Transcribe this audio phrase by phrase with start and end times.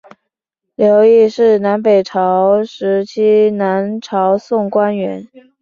[0.73, 5.27] 刘邕是南北朝时期南朝宋官员。